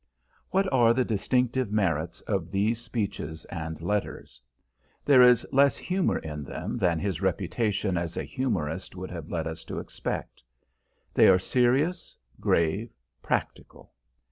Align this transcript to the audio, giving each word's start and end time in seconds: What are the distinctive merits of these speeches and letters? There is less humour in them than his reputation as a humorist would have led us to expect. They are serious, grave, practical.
What 0.49 0.67
are 0.73 0.95
the 0.95 1.05
distinctive 1.05 1.71
merits 1.71 2.21
of 2.21 2.49
these 2.49 2.81
speeches 2.81 3.45
and 3.51 3.79
letters? 3.83 4.41
There 5.05 5.21
is 5.21 5.45
less 5.51 5.77
humour 5.77 6.17
in 6.17 6.43
them 6.43 6.79
than 6.79 6.97
his 6.97 7.21
reputation 7.21 7.97
as 7.99 8.17
a 8.17 8.23
humorist 8.23 8.95
would 8.95 9.11
have 9.11 9.29
led 9.29 9.45
us 9.45 9.63
to 9.65 9.77
expect. 9.77 10.41
They 11.13 11.27
are 11.27 11.37
serious, 11.37 12.17
grave, 12.39 12.95
practical. 13.21 13.93